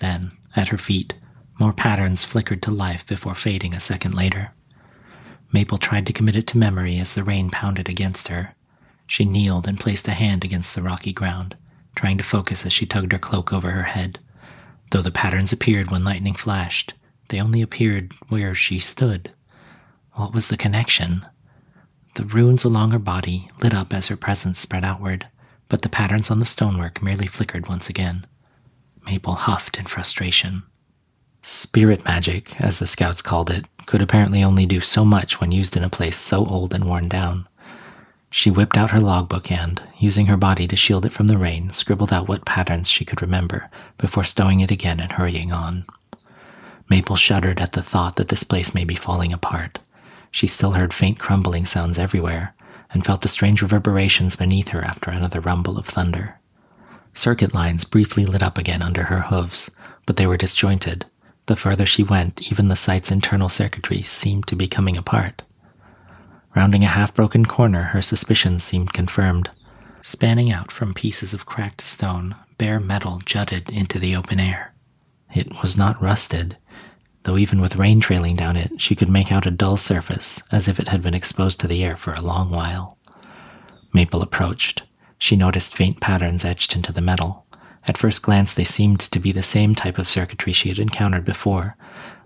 Then, 0.01 0.33
at 0.57 0.71
her 0.71 0.79
feet, 0.79 1.15
more 1.61 1.73
patterns 1.73 2.25
flickered 2.25 2.61
to 2.63 2.73
life 2.73 3.07
before 3.07 3.37
fading 3.37 3.73
a 3.73 3.79
second 3.79 4.17
later. 4.17 4.51
Maple 5.53 5.79
tried 5.79 6.07
to 6.07 6.13
commit 6.13 6.37
it 6.37 6.47
to 6.49 6.59
memory 6.59 6.99
as 6.99 7.15
the 7.15 7.25
rain 7.25 7.51
pounded 7.51 7.89
against 7.89 8.29
her. 8.29 8.55
She 9.07 9.25
kneeled 9.25 9.67
and 9.67 9.81
placed 9.81 10.07
a 10.09 10.13
hand 10.13 10.45
against 10.45 10.75
the 10.75 10.83
rocky 10.83 11.13
ground, 11.13 11.57
trying 11.95 12.19
to 12.19 12.25
focus 12.25 12.67
as 12.67 12.73
she 12.73 12.85
tugged 12.87 13.13
her 13.13 13.19
cloak 13.19 13.53
over 13.53 13.71
her 13.71 13.85
head. 13.85 14.21
Though 14.91 15.03
the 15.03 15.11
patterns 15.11 15.53
appeared 15.53 15.91
when 15.91 16.05
lightning 16.05 16.35
flashed, 16.35 16.95
they 17.29 17.41
only 17.41 17.63
appeared 17.63 18.13
where 18.29 18.55
she 18.55 18.79
stood. 18.79 19.33
What 20.13 20.33
was 20.35 20.49
the 20.49 20.57
connection? 20.57 21.27
The 22.15 22.25
runes 22.25 22.65
along 22.65 22.91
her 22.91 22.99
body 22.99 23.49
lit 23.63 23.75
up 23.75 23.95
as 23.95 24.09
her 24.09 24.17
presence 24.17 24.59
spread 24.59 24.85
outward, 24.85 25.29
but 25.69 25.83
the 25.83 25.89
patterns 25.89 26.31
on 26.31 26.41
the 26.41 26.47
stonework 26.47 27.03
merely 27.03 27.27
flickered 27.27 27.69
once 27.69 27.89
again. 27.89 28.27
Maple 29.07 29.35
huffed 29.35 29.79
in 29.79 29.87
frustration. 29.87 30.65
Spirit 31.43 32.05
magic, 32.05 32.61
as 32.61 32.79
the 32.79 32.87
scouts 32.87 33.23
called 33.23 33.51
it, 33.51 33.65
could 33.89 34.03
apparently 34.03 34.45
only 34.45 34.67
do 34.67 34.81
so 34.81 35.03
much 35.03 35.41
when 35.41 35.51
used 35.51 35.75
in 35.75 35.83
a 35.83 35.89
place 35.89 36.19
so 36.19 36.45
old 36.45 36.75
and 36.75 36.85
worn 36.85 37.09
down. 37.09 37.49
She 38.31 38.51
whipped 38.51 38.77
out 38.77 38.91
her 38.91 39.01
logbook 39.01 39.51
and, 39.51 39.81
using 39.99 40.27
her 40.27 40.37
body 40.37 40.69
to 40.69 40.77
shield 40.77 41.07
it 41.07 41.13
from 41.13 41.27
the 41.27 41.39
rain, 41.39 41.71
scribbled 41.71 42.13
out 42.13 42.29
what 42.29 42.45
patterns 42.45 42.91
she 42.91 43.07
could 43.07 43.23
remember 43.23 43.71
before 43.97 44.25
stowing 44.25 44.61
it 44.61 44.71
again 44.71 45.01
and 45.01 45.13
hurrying 45.13 45.53
on. 45.53 45.87
Maple 46.91 47.17
shuddered 47.17 47.63
at 47.63 47.73
the 47.73 47.81
thought 47.81 48.17
that 48.17 48.29
this 48.29 48.43
place 48.43 48.75
may 48.75 48.85
be 48.85 48.95
falling 48.95 49.33
apart. 49.33 49.79
She 50.31 50.47
still 50.47 50.73
heard 50.73 50.93
faint 50.93 51.19
crumbling 51.19 51.65
sounds 51.65 51.99
everywhere 51.99 52.55
and 52.93 53.07
felt 53.07 53.23
the 53.23 53.29
strange 53.29 53.63
reverberations 53.63 54.37
beneath 54.37 54.69
her 54.69 54.85
after 54.85 55.11
another 55.11 55.41
rumble 55.41 55.79
of 55.79 55.87
thunder. 55.87 56.39
Circuit 57.15 57.55
lines 57.55 57.87
briefly 57.87 58.27
lit 58.27 58.43
up 58.43 58.59
again 58.59 58.83
under 58.83 59.05
her 59.05 59.23
hooves, 59.23 59.71
but 60.05 60.17
they 60.17 60.27
were 60.27 60.37
disjointed 60.37 61.07
the 61.49 61.57
further 61.57 61.85
she 61.85 62.03
went, 62.03 62.41
even 62.53 62.69
the 62.69 62.77
site's 62.77 63.11
internal 63.11 63.49
circuitry 63.49 64.03
seemed 64.03 64.47
to 64.47 64.57
be 64.57 64.69
coming 64.69 64.97
apart. 64.97 65.43
Rounding 66.55 66.85
a 66.85 66.89
half 66.89 67.15
broken 67.15 67.45
corner, 67.45 67.85
her 67.85 68.03
suspicions 68.03 68.63
seemed 68.63 68.93
confirmed. 68.93 69.51
Spanning 70.03 70.53
out 70.53 70.71
from 70.71 70.95
pieces 70.95 71.35
of 71.35 71.47
cracked 71.47 71.81
stone, 71.81 72.37
bare 72.57 72.79
metal 72.79 73.21
jutted 73.25 73.71
into 73.71 73.99
the 73.99 74.15
open 74.15 74.39
air. 74.39 74.73
It 75.35 75.61
was 75.61 75.77
not 75.77 76.01
rusted, 76.01 76.57
though 77.25 77.37
even 77.37 77.61
with 77.61 77.77
rain 77.77 78.01
trailing 78.01 78.37
down 78.37 78.57
it, 78.57 78.81
she 78.81 78.95
could 78.95 79.09
make 79.09 79.33
out 79.33 79.47
a 79.47 79.51
dull 79.51 79.77
surface, 79.77 80.43
as 80.53 80.69
if 80.69 80.79
it 80.79 80.89
had 80.89 81.03
been 81.03 81.15
exposed 81.15 81.61
to 81.61 81.67
the 81.67 81.83
air 81.83 81.97
for 81.97 82.13
a 82.13 82.21
long 82.21 82.51
while. 82.51 82.99
Maple 83.93 84.23
approached. 84.23 84.83
She 85.19 85.35
noticed 85.37 85.75
faint 85.75 86.01
patterns 86.01 86.45
etched 86.45 86.77
into 86.77 86.93
the 86.93 87.01
metal. 87.01 87.47
At 87.87 87.97
first 87.99 88.23
glance, 88.23 88.55
they 88.55 88.65
seemed 88.65 89.01
to 89.01 89.19
be 89.19 89.33
the 89.33 89.43
same 89.43 89.75
type 89.75 89.99
of 89.99 90.09
circuitry 90.09 90.53
she 90.53 90.69
had 90.69 90.79
encountered 90.79 91.25
before, 91.25 91.77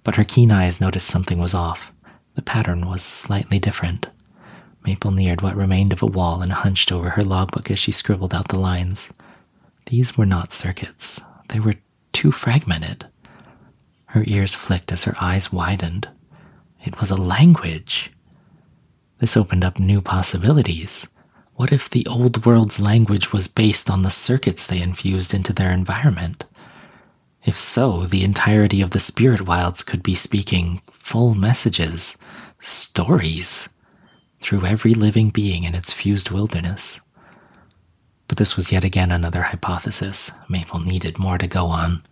but 0.02 0.16
her 0.16 0.25
keen 0.25 0.50
eyes 0.50 0.80
noticed 0.80 1.06
something 1.06 1.38
was 1.38 1.54
off. 1.54 1.92
The 2.35 2.42
pattern 2.42 2.88
was 2.88 3.02
slightly 3.02 3.59
different. 3.59 4.09
Maple 4.85 5.12
neared 5.12 5.42
what 5.42 5.56
remained 5.56 5.92
of 5.92 6.02
a 6.02 6.06
wall 6.06 6.42
and 6.42 6.52
hunched 6.52 6.90
over 6.90 7.11
her 7.11 7.23
logbook 7.23 7.71
as 7.71 7.78
she 7.78 7.92
scribbled 7.92 8.35
out 8.35 8.49
the 8.49 8.59
lines. 8.59 9.12
These 9.87 10.16
were 10.16 10.26
not 10.26 10.52
circuits, 10.52 11.21
they 11.49 11.61
were 11.61 11.75
too 12.12 12.32
fragmented. 12.32 13.06
Her 14.06 14.25
ears 14.26 14.54
flicked 14.54 14.92
as 14.92 15.04
her 15.04 15.14
eyes 15.21 15.52
widened. 15.52 16.09
It 16.85 16.99
was 17.00 17.11
a 17.11 17.16
language. 17.16 18.11
This 19.18 19.37
opened 19.37 19.64
up 19.64 19.78
new 19.78 20.00
possibilities. 20.02 21.09
What 21.62 21.73
if 21.73 21.88
the 21.88 22.04
old 22.09 22.45
world's 22.45 22.81
language 22.81 23.33
was 23.33 23.47
based 23.47 23.88
on 23.88 24.02
the 24.02 24.11
circuits 24.11 24.66
they 24.66 24.83
infused 24.83 25.33
into 25.33 25.52
their 25.52 25.71
environment? 25.71 26.45
If 27.45 27.57
so, 27.57 28.04
the 28.04 28.25
entirety 28.25 28.81
of 28.81 28.90
the 28.90 28.99
spirit 28.99 29.42
wilds 29.42 29.85
could 29.85 30.02
be 30.02 30.16
speaking 30.16 30.83
full 30.90 31.37
messages, 31.37 32.19
stories, 32.59 33.69
through 34.40 34.66
every 34.66 34.92
living 34.92 35.31
being 35.31 35.62
in 35.62 35.76
its 35.76 35.92
fused 35.92 36.33
wilderness. 36.33 37.00
But 38.26 38.38
this 38.38 38.57
was 38.57 38.73
yet 38.73 38.83
again 38.83 39.12
another 39.12 39.42
hypothesis. 39.42 40.33
Maple 40.49 40.81
needed 40.81 41.21
more 41.21 41.38
to 41.38 41.47
go 41.47 41.66
on. 41.66 42.02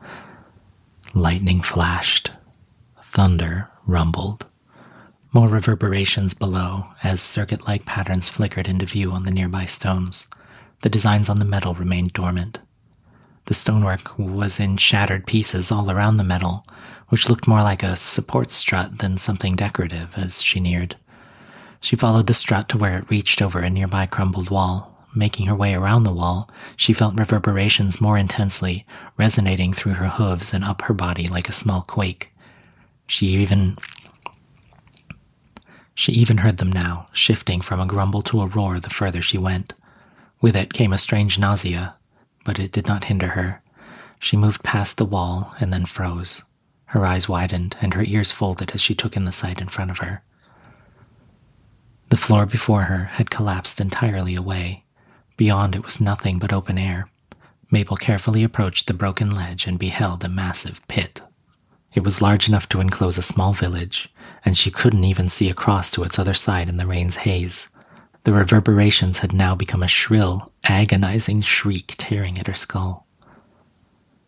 Lightning 1.13 1.61
flashed. 1.61 2.31
Thunder 3.03 3.69
rumbled. 3.85 4.47
More 5.33 5.47
reverberations 5.47 6.35
below 6.35 6.87
as 7.05 7.21
circuit 7.21 7.65
like 7.65 7.87
patterns 7.87 8.29
flickered 8.29 8.67
into 8.67 8.85
view 8.85 9.13
on 9.13 9.23
the 9.23 9.31
nearby 9.31 9.65
stones. 9.65 10.27
The 10.83 10.89
designs 10.89 11.29
on 11.29 11.39
the 11.39 11.45
metal 11.45 11.73
remained 11.73 12.13
dormant. 12.13 12.59
The 13.45 13.55
stonework 13.55 14.19
was 14.19 14.59
in 14.59 14.77
shattered 14.77 15.27
pieces 15.27 15.71
all 15.71 15.89
around 15.89 16.17
the 16.17 16.25
metal, 16.25 16.65
which 17.11 17.29
looked 17.29 17.47
more 17.47 17.63
like 17.63 17.85
a 17.85 17.95
support 17.95 18.51
strut 18.51 18.99
than 18.99 19.19
something 19.19 19.55
decorative 19.55 20.15
as 20.17 20.43
she 20.43 20.59
neared. 20.59 20.97
She 21.81 21.95
followed 21.95 22.27
the 22.27 22.35
strut 22.35 22.69
to 22.71 22.79
where 22.79 22.99
it 22.99 23.09
reached 23.09 23.41
over 23.41 23.61
a 23.61 23.71
nearby 23.71 24.07
crumbled 24.07 24.51
wall. 24.51 25.07
Making 25.15 25.47
her 25.47 25.55
way 25.55 25.75
around 25.75 26.03
the 26.03 26.13
wall, 26.13 26.51
she 26.77 26.93
felt 26.93 27.19
reverberations 27.19 28.01
more 28.01 28.19
intensely, 28.19 28.85
resonating 29.17 29.73
through 29.73 29.95
her 29.95 30.09
hooves 30.09 30.53
and 30.53 30.65
up 30.65 30.83
her 30.83 30.95
body 30.95 31.29
like 31.29 31.49
a 31.49 31.53
small 31.53 31.83
quake. 31.83 32.33
She 33.07 33.29
even 33.29 33.77
she 35.95 36.13
even 36.13 36.39
heard 36.39 36.57
them 36.57 36.73
now, 36.73 37.09
shifting 37.13 37.61
from 37.61 37.81
a 37.81 37.87
grumble 37.87 38.23
to 38.23 38.41
a 38.41 38.47
roar 38.47 38.81
the 38.81 38.91
further 38.91 39.23
she 39.23 39.39
went. 39.39 39.75
With 40.41 40.57
it 40.57 40.73
came 40.73 40.93
a 40.93 40.99
strange 40.99 41.39
nausea, 41.39 41.97
but 42.45 42.59
it 42.59 42.73
did 42.73 42.87
not 42.87 43.05
hinder 43.05 43.29
her. 43.29 43.63
She 44.19 44.37
moved 44.37 44.63
past 44.63 44.97
the 44.97 45.05
wall 45.05 45.55
and 45.61 45.73
then 45.73 45.87
froze. 45.87 46.43
Her 46.87 47.07
eyes 47.07 47.29
widened 47.29 47.77
and 47.81 47.95
her 47.95 48.03
ears 48.03 48.33
folded 48.33 48.73
as 48.73 48.81
she 48.81 48.95
took 48.95 49.17
in 49.17 49.25
the 49.25 49.33
sight 49.33 49.61
in 49.61 49.69
front 49.69 49.91
of 49.91 49.99
her. 49.99 50.23
The 52.09 52.17
floor 52.17 52.47
before 52.47 52.83
her 52.83 53.05
had 53.05 53.31
collapsed 53.31 53.81
entirely 53.81 54.35
away. 54.35 54.85
Beyond 55.37 55.77
it 55.77 55.85
was 55.85 56.01
nothing 56.01 56.39
but 56.39 56.53
open 56.53 56.79
air. 56.79 57.09
Maple 57.71 57.97
carefully 57.97 58.43
approached 58.43 58.87
the 58.89 58.95
broken 58.95 59.31
ledge 59.31 59.67
and 59.67 59.79
beheld 59.79 60.25
a 60.25 60.29
massive 60.29 60.87
pit. 60.89 61.23
It 61.93 62.05
was 62.05 62.23
large 62.23 62.49
enough 62.49 62.69
to 62.71 62.81
enclose 62.81 63.19
a 63.19 63.23
small 63.23 63.53
village, 63.53 64.13
and 64.45 64.57
she 64.57 64.71
couldn't 64.71 65.05
even 65.05 65.27
see 65.27 65.51
across 65.51 65.91
to 65.91 66.05
its 66.05 66.19
other 66.19 66.35
side 66.35 66.69
in 66.69 66.77
the 66.77 66.87
rain's 66.87 67.17
haze. 67.17 67.69
The 68.25 68.33
reverberations 68.33 69.21
had 69.21 69.33
now 69.33 69.55
become 69.55 69.83
a 69.83 69.89
shrill, 69.89 70.53
agonizing 70.65 71.41
shriek 71.41 71.95
tearing 71.99 72.39
at 72.39 72.47
her 72.47 72.55
skull. 72.55 73.07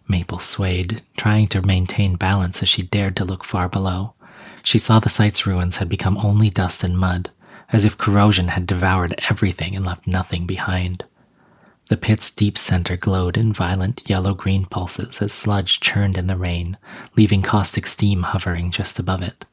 Maple 0.09 0.41
swayed, 0.41 1.03
trying 1.17 1.47
to 1.49 1.63
maintain 1.63 2.17
balance 2.17 2.63
as 2.63 2.69
she 2.69 2.83
dared 2.83 3.17
to 3.17 3.25
look 3.25 3.45
far 3.45 3.69
below. 3.69 4.15
She 4.63 4.79
saw 4.79 4.99
the 4.99 5.09
site's 5.09 5.47
ruins 5.47 5.77
had 5.77 5.89
become 5.89 6.19
only 6.19 6.51
dust 6.51 6.83
and 6.83 6.99
mud, 6.99 7.31
as 7.73 7.85
if 7.85 7.97
corrosion 7.97 8.49
had 8.49 8.67
devoured 8.67 9.15
everything 9.31 9.77
and 9.77 9.87
left 9.87 10.07
nothing 10.07 10.47
behind. 10.47 11.05
The 11.93 11.99
pit's 11.99 12.31
deep 12.31 12.57
center 12.57 12.97
glowed 12.97 13.37
in 13.37 13.53
violent 13.53 14.09
yellow 14.09 14.33
green 14.33 14.65
pulses 14.65 15.21
as 15.21 15.31
sludge 15.31 15.79
churned 15.79 16.17
in 16.17 16.27
the 16.27 16.39
rain, 16.39 16.79
leaving 17.19 17.43
caustic 17.43 17.87
steam 17.87 18.23
hovering 18.23 18.71
just 18.71 18.99
above 18.99 19.21
it. 19.21 19.45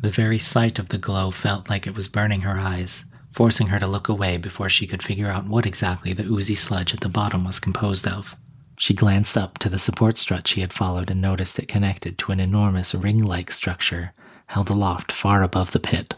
The 0.00 0.08
very 0.08 0.38
sight 0.38 0.78
of 0.78 0.90
the 0.90 0.98
glow 0.98 1.32
felt 1.32 1.68
like 1.68 1.88
it 1.88 1.96
was 1.96 2.06
burning 2.06 2.42
her 2.42 2.56
eyes, 2.56 3.04
forcing 3.32 3.66
her 3.66 3.80
to 3.80 3.88
look 3.88 4.08
away 4.08 4.36
before 4.36 4.68
she 4.68 4.86
could 4.86 5.02
figure 5.02 5.28
out 5.28 5.48
what 5.48 5.66
exactly 5.66 6.12
the 6.12 6.22
oozy 6.22 6.54
sludge 6.54 6.94
at 6.94 7.00
the 7.00 7.08
bottom 7.08 7.44
was 7.44 7.58
composed 7.58 8.06
of. 8.06 8.36
She 8.78 8.94
glanced 8.94 9.36
up 9.36 9.58
to 9.58 9.68
the 9.68 9.76
support 9.76 10.18
strut 10.18 10.46
she 10.46 10.60
had 10.60 10.72
followed 10.72 11.10
and 11.10 11.20
noticed 11.20 11.58
it 11.58 11.66
connected 11.66 12.16
to 12.18 12.30
an 12.30 12.38
enormous 12.38 12.94
ring 12.94 13.18
like 13.18 13.50
structure 13.50 14.12
held 14.46 14.70
aloft 14.70 15.10
far 15.10 15.42
above 15.42 15.72
the 15.72 15.80
pit. 15.80 16.16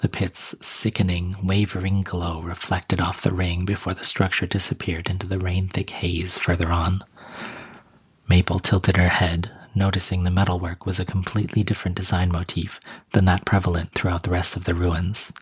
The 0.00 0.08
pit's 0.08 0.54
sickening, 0.66 1.36
wavering 1.42 2.02
glow 2.02 2.40
reflected 2.40 3.00
off 3.00 3.20
the 3.20 3.32
ring 3.32 3.66
before 3.66 3.92
the 3.92 4.04
structure 4.04 4.46
disappeared 4.46 5.10
into 5.10 5.26
the 5.26 5.38
rain 5.38 5.68
thick 5.68 5.90
haze 5.90 6.38
further 6.38 6.72
on. 6.72 7.00
Maple 8.26 8.60
tilted 8.60 8.96
her 8.96 9.10
head, 9.10 9.50
noticing 9.74 10.24
the 10.24 10.30
metalwork 10.30 10.86
was 10.86 10.98
a 10.98 11.04
completely 11.04 11.62
different 11.62 11.96
design 11.96 12.32
motif 12.32 12.80
than 13.12 13.26
that 13.26 13.44
prevalent 13.44 13.92
throughout 13.94 14.22
the 14.22 14.30
rest 14.30 14.56
of 14.56 14.64
the 14.64 14.74
ruins. 14.74 15.32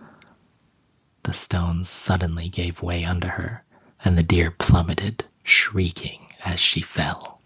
The 1.22 1.32
stones 1.32 1.88
suddenly 1.88 2.48
gave 2.48 2.82
way 2.82 3.04
under 3.04 3.28
her, 3.28 3.62
and 4.04 4.18
the 4.18 4.22
deer 4.24 4.50
plummeted, 4.50 5.24
shrieking 5.44 6.26
as 6.44 6.58
she 6.58 6.80
fell. 6.80 7.40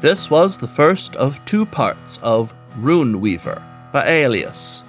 This 0.00 0.28
was 0.28 0.58
the 0.58 0.68
first 0.68 1.14
of 1.16 1.44
two 1.44 1.66
parts 1.66 2.18
of 2.22 2.52
Rune 2.78 3.20
Weaver 3.20 3.62
by 3.92 4.06
Aelius. 4.06 4.84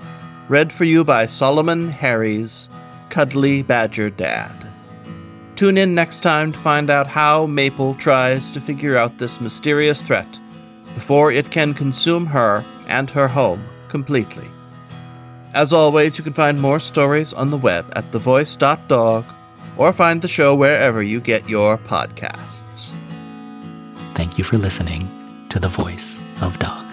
read 0.50 0.72
for 0.72 0.84
you 0.84 1.03
by 1.03 1.25
Solomon 1.25 1.89
Harries 1.89 2.70
Cuddly 3.09 3.64
Badger 3.64 4.09
Dad. 4.09 4.51
Tune 5.55 5.77
in 5.77 5.96
next 5.96 6.22
time 6.22 6.51
to 6.51 6.57
find 6.59 6.90
out 6.90 7.07
how 7.07 7.46
Maple 7.46 7.96
tries 7.96 8.51
to 8.51 8.61
figure 8.61 8.98
out 8.98 9.18
this 9.18 9.42
mysterious 9.42 10.01
threat 10.01 10.27
before 10.94 11.31
it 11.31 11.50
can 11.50 11.74
consume 11.74 12.25
her 12.25 12.64
and 12.88 13.09
her 13.09 13.27
home 13.27 13.64
completely. 13.90 14.48
As 15.53 15.74
always, 15.74 16.18
you 16.18 16.24
can 16.24 16.33
find 16.33 16.61
more 16.61 16.79
stories 16.79 17.33
on 17.33 17.50
the 17.50 17.57
web 17.57 17.92
at 17.96 18.11
thevoice.dog 18.11 19.25
or 19.77 19.94
find 19.94 20.22
the 20.22 20.27
show 20.27 20.53
wherever 20.53 21.01
you 21.01 21.20
get 21.20 21.50
your 21.50 21.77
podcasts. 21.77 22.94
Thank 24.14 24.38
you 24.38 24.44
for 24.44 24.57
listening 24.57 25.09
to 25.50 25.59
The 25.59 25.70
Voice 25.70 26.22
of 26.42 26.59
Dog. 26.59 26.86